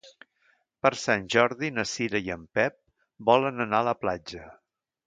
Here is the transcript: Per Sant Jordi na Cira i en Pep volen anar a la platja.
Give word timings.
Per 0.85 0.91
Sant 1.01 1.27
Jordi 1.35 1.71
na 1.75 1.85
Cira 1.91 2.23
i 2.29 2.35
en 2.39 2.49
Pep 2.61 2.79
volen 3.31 3.67
anar 3.69 3.87
a 3.87 3.91
la 3.93 3.99
platja. 4.05 4.53